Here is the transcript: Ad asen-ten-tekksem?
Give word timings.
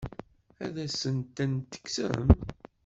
Ad 0.65 0.75
asen-ten-tekksem? 0.85 2.27